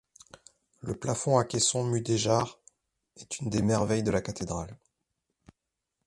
Le 0.79 0.95
plafond 0.95 1.37
à 1.37 1.45
caissons 1.45 1.83
mudéjar 1.83 2.59
est 3.17 3.37
une 3.37 3.51
des 3.51 3.61
merveilles 3.61 4.01
de 4.01 4.09
la 4.09 4.21
cathédrale. 4.23 4.75